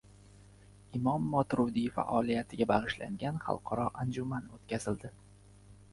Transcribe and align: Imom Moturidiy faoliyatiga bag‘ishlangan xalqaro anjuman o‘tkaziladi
Imom 0.99 1.27
Moturidiy 1.33 1.85
faoliyatiga 1.99 2.69
bag‘ishlangan 2.73 3.39
xalqaro 3.47 3.89
anjuman 4.05 4.49
o‘tkaziladi 4.57 5.13